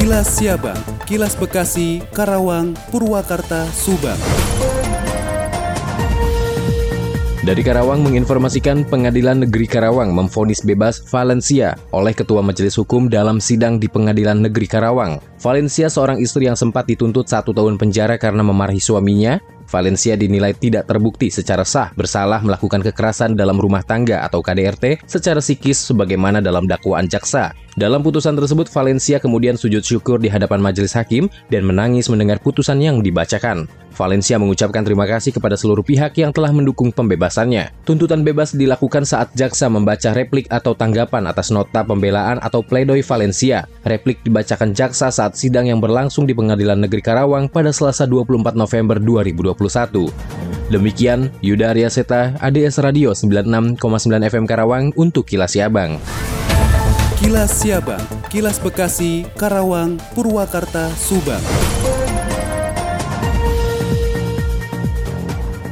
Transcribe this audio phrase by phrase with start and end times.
[0.00, 4.16] Kilas Siabang, Kilas Bekasi, Karawang, Purwakarta, Subang.
[7.44, 13.76] Dari Karawang menginformasikan Pengadilan Negeri Karawang memfonis bebas Valencia oleh Ketua Majelis Hukum dalam sidang
[13.76, 15.20] di Pengadilan Negeri Karawang.
[15.36, 19.36] Valencia seorang istri yang sempat dituntut satu tahun penjara karena memarahi suaminya.
[19.68, 25.44] Valencia dinilai tidak terbukti secara sah bersalah melakukan kekerasan dalam rumah tangga atau KDRT secara
[25.44, 27.54] psikis sebagaimana dalam dakwaan jaksa.
[27.80, 32.76] Dalam putusan tersebut, Valencia kemudian sujud syukur di hadapan majelis hakim dan menangis mendengar putusan
[32.76, 33.64] yang dibacakan.
[33.96, 37.72] Valencia mengucapkan terima kasih kepada seluruh pihak yang telah mendukung pembebasannya.
[37.88, 43.64] Tuntutan bebas dilakukan saat jaksa membaca replik atau tanggapan atas nota pembelaan atau pledoi Valencia.
[43.80, 49.00] Replik dibacakan jaksa saat sidang yang berlangsung di Pengadilan Negeri Karawang pada Selasa 24 November
[49.00, 50.12] 2021.
[50.68, 53.80] Demikian Yuda Arya Seta, ADS Radio 96,9
[54.28, 55.96] FM Karawang untuk Kilas Siabang.
[57.20, 58.00] Kilas Siabang,
[58.32, 61.44] Kilas Bekasi, Karawang, Purwakarta, Subang.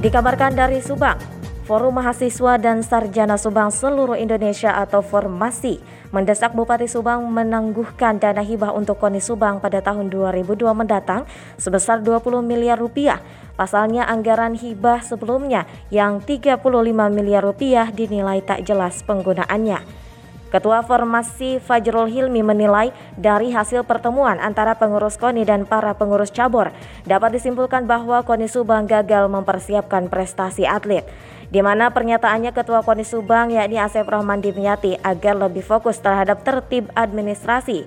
[0.05, 1.17] Dikabarkan dari Subang,
[1.65, 5.81] Forum Mahasiswa dan Sarjana Subang seluruh Indonesia atau Formasi
[6.13, 11.25] mendesak Bupati Subang menangguhkan dana hibah untuk KONI Subang pada tahun 2002 mendatang
[11.57, 13.25] sebesar 20 miliar rupiah.
[13.57, 16.61] Pasalnya anggaran hibah sebelumnya yang 35
[17.09, 20.08] miliar rupiah dinilai tak jelas penggunaannya.
[20.49, 22.89] Ketua Formasi Fajrul Hilmi menilai
[23.21, 26.73] dari hasil pertemuan antara pengurus KONI dan para pengurus cabur
[27.05, 31.05] dapat disimpulkan bahwa KONI Subang gagal mempersiapkan prestasi atlet.
[31.53, 36.89] Di mana pernyataannya Ketua KONI Subang yakni Asep Rahman Dimyati agar lebih fokus terhadap tertib
[36.97, 37.85] administrasi.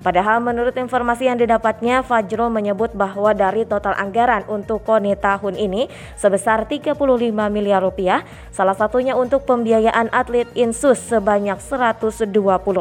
[0.00, 5.92] Padahal menurut informasi yang didapatnya, Fajrul menyebut bahwa dari total anggaran untuk KONI tahun ini
[6.18, 6.96] sebesar 35
[7.52, 12.32] miliar rupiah, salah satunya untuk pembiayaan atlet Insus sebanyak 120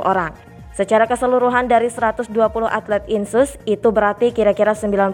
[0.02, 0.54] orang.
[0.74, 2.34] Secara keseluruhan dari 120
[2.66, 5.14] atlet Insus itu berarti kira-kira 90%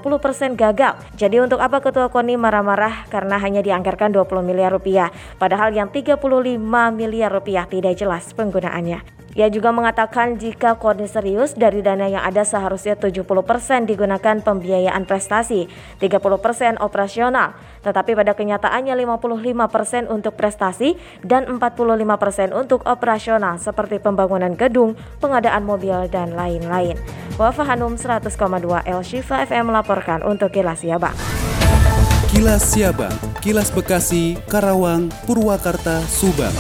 [0.56, 0.96] gagal.
[1.20, 6.16] Jadi untuk apa Ketua KONI marah-marah karena hanya dianggarkan 20 miliar rupiah, padahal yang 35
[6.96, 9.20] miliar rupiah tidak jelas penggunaannya.
[9.38, 15.70] Ia juga mengatakan jika kode serius dari dana yang ada seharusnya 70% digunakan pembiayaan prestasi,
[16.02, 17.54] 30% operasional,
[17.86, 26.10] tetapi pada kenyataannya 55% untuk prestasi dan 45% untuk operasional seperti pembangunan gedung, pengadaan mobil
[26.10, 26.98] dan lain-lain.
[27.38, 28.34] Wafa Hanum 100,2
[28.90, 31.14] El Shifa FM melaporkan untuk Kilas Siabang.
[32.34, 36.54] Kilas Siabang, Kilas Bekasi, Karawang, Purwakarta, Subang.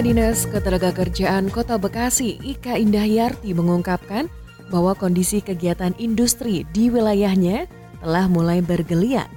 [0.00, 4.32] Kepala Dinas Ketenagakerjaan Kota Bekasi, Ika Indahyarti mengungkapkan
[4.72, 7.68] bahwa kondisi kegiatan industri di wilayahnya
[8.00, 9.28] telah mulai bergeliat.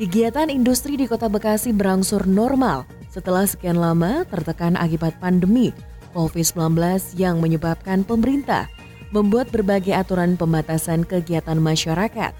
[0.00, 5.68] Kegiatan industri di Kota Bekasi berangsur normal setelah sekian lama tertekan akibat pandemi
[6.16, 6.80] COVID-19
[7.20, 8.72] yang menyebabkan pemerintah
[9.12, 12.32] membuat berbagai aturan pembatasan kegiatan masyarakat.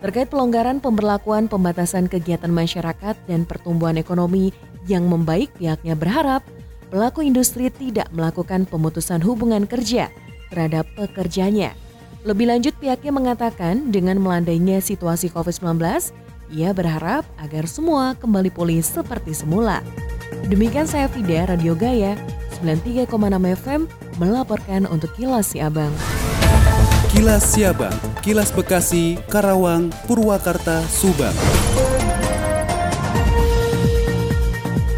[0.00, 4.48] Terkait pelonggaran pemberlakuan pembatasan kegiatan masyarakat dan pertumbuhan ekonomi
[4.88, 6.40] yang membaik, pihaknya berharap
[6.90, 10.10] pelaku industri tidak melakukan pemutusan hubungan kerja
[10.50, 11.74] terhadap pekerjanya.
[12.26, 15.78] Lebih lanjut pihaknya mengatakan dengan melandainya situasi COVID-19,
[16.50, 19.82] ia berharap agar semua kembali pulih seperti semula.
[20.50, 22.18] Demikian saya Fida Radio Gaya
[22.62, 23.10] 93,6
[23.62, 23.80] FM
[24.18, 25.92] melaporkan untuk Kilas Siabang.
[27.14, 31.34] Kilas Siabang, Kilas Bekasi, Karawang, Purwakarta, Subang.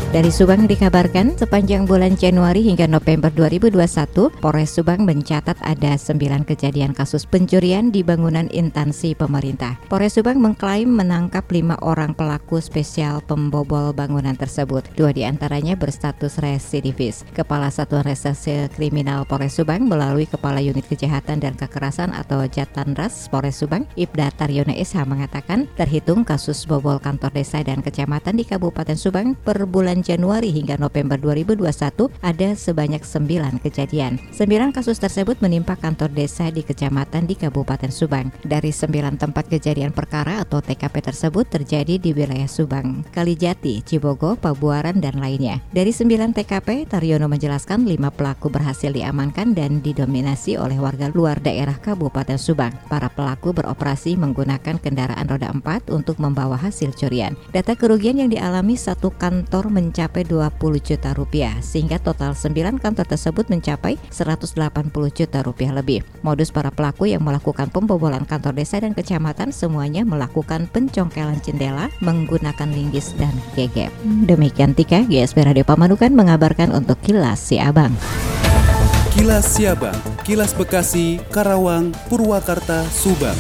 [0.09, 6.97] Dari Subang dikabarkan sepanjang bulan Januari hingga November 2021, Polres Subang mencatat ada 9 kejadian
[6.97, 9.77] kasus pencurian di bangunan instansi pemerintah.
[9.93, 14.89] Polres Subang mengklaim menangkap lima orang pelaku spesial pembobol bangunan tersebut.
[14.97, 17.29] Dua di antaranya berstatus residivis.
[17.37, 23.61] Kepala Satuan Reserse Kriminal Polres Subang melalui Kepala Unit Kejahatan dan Kekerasan atau Jatanras Polres
[23.61, 29.37] Subang, Ibda Taryono Isha mengatakan terhitung kasus bobol kantor desa dan kecamatan di Kabupaten Subang
[29.37, 34.23] per bulan bulan Januari hingga November 2021 ada sebanyak 9 kejadian.
[34.31, 38.31] 9 kasus tersebut menimpa kantor desa di kecamatan di Kabupaten Subang.
[38.47, 45.03] Dari 9 tempat kejadian perkara atau TKP tersebut terjadi di wilayah Subang, Kalijati, Cibogo, Pabuaran,
[45.03, 45.59] dan lainnya.
[45.75, 51.75] Dari 9 TKP, Taryono menjelaskan 5 pelaku berhasil diamankan dan didominasi oleh warga luar daerah
[51.75, 52.71] Kabupaten Subang.
[52.87, 57.35] Para pelaku beroperasi menggunakan kendaraan roda 4 untuk membawa hasil curian.
[57.51, 63.49] Data kerugian yang dialami satu kantor mencapai 20 juta rupiah sehingga total 9 kantor tersebut
[63.49, 64.55] mencapai 180
[64.93, 66.05] juta rupiah lebih.
[66.21, 72.69] Modus para pelaku yang melakukan pembobolan kantor desa dan kecamatan semuanya melakukan pencongkelan jendela menggunakan
[72.69, 73.89] linggis dan gegep.
[74.29, 77.97] Demikian Tika, GSP Radio Pamanukan mengabarkan untuk Kilas Si Abang.
[79.19, 83.35] Kilas Siabang, Kilas Bekasi, Karawang, Purwakarta, Subang.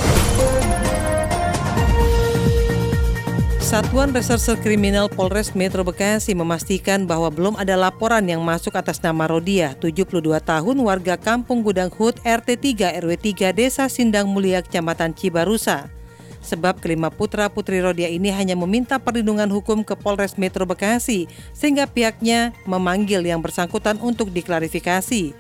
[3.68, 9.28] Satuan Reserse Kriminal Polres Metro Bekasi memastikan bahwa belum ada laporan yang masuk atas nama
[9.28, 15.12] Rodia, 72 tahun warga Kampung Gudang Hut RT 3 RW 3 Desa Sindang Mulia Kecamatan
[15.12, 15.92] Cibarusa.
[16.40, 21.84] Sebab kelima putra putri Rodia ini hanya meminta perlindungan hukum ke Polres Metro Bekasi sehingga
[21.84, 25.36] pihaknya memanggil yang bersangkutan untuk diklarifikasi.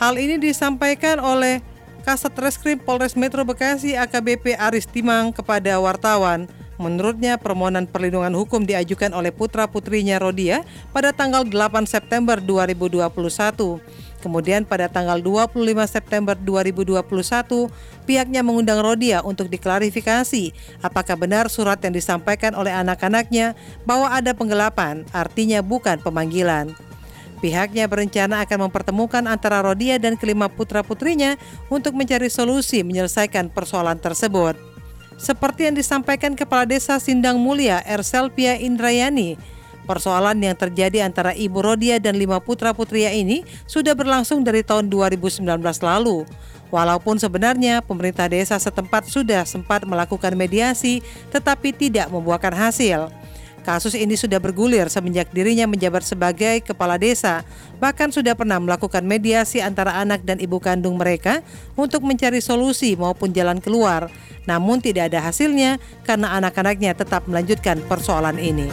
[0.00, 1.60] Hal ini disampaikan oleh
[2.00, 6.48] Kasat Reskrim Polres Metro Bekasi AKBP Aris Timang kepada wartawan.
[6.76, 10.60] Menurutnya, permohonan perlindungan hukum diajukan oleh putra-putrinya Rodia
[10.92, 13.80] pada tanggal 8 September 2021.
[14.20, 15.56] Kemudian pada tanggal 25
[15.88, 17.70] September 2021,
[18.04, 20.52] pihaknya mengundang Rodia untuk diklarifikasi
[20.84, 23.56] apakah benar surat yang disampaikan oleh anak-anaknya
[23.88, 26.74] bahwa ada penggelapan, artinya bukan pemanggilan.
[27.40, 31.36] Pihaknya berencana akan mempertemukan antara Rodia dan kelima putra-putrinya
[31.68, 34.75] untuk mencari solusi menyelesaikan persoalan tersebut.
[35.16, 39.40] Seperti yang disampaikan Kepala Desa Sindang Mulia Erselpia Indrayani,
[39.88, 45.40] persoalan yang terjadi antara Ibu Rodia dan lima putra-putria ini sudah berlangsung dari tahun 2019
[45.80, 46.28] lalu.
[46.68, 51.00] Walaupun sebenarnya pemerintah desa setempat sudah sempat melakukan mediasi
[51.32, 53.08] tetapi tidak membuahkan hasil.
[53.66, 57.42] Kasus ini sudah bergulir semenjak dirinya menjabat sebagai kepala desa,
[57.82, 61.42] bahkan sudah pernah melakukan mediasi antara anak dan ibu kandung mereka
[61.74, 64.06] untuk mencari solusi maupun jalan keluar.
[64.46, 68.70] Namun tidak ada hasilnya karena anak-anaknya tetap melanjutkan persoalan ini.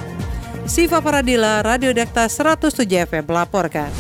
[0.64, 3.92] Siva Paradila, Radio Dakta 107 FM melaporkan.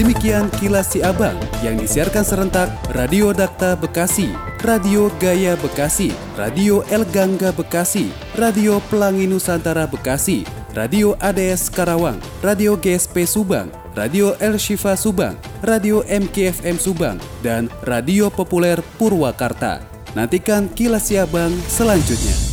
[0.00, 4.32] Demikian kilas si abang yang disiarkan serentak Radio Dakta Bekasi,
[4.64, 6.08] Radio Gaya Bekasi,
[6.40, 14.38] Radio El Gangga Bekasi, Radio Pelangi Nusantara Bekasi, Radio ADS Karawang, Radio GSP Subang, Radio
[14.40, 19.89] El Shifa Subang, Radio MKFM Subang, dan Radio Populer Purwakarta.
[20.10, 22.49] Nantikan kilas si abang selanjutnya.